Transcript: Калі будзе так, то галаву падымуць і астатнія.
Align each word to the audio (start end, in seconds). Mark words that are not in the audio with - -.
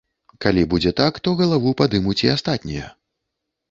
Калі 0.45 0.63
будзе 0.71 0.93
так, 1.01 1.21
то 1.29 1.35
галаву 1.43 1.77
падымуць 1.85 2.19
і 2.25 2.35
астатнія. 2.37 2.95